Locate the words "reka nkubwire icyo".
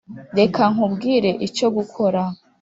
0.39-1.67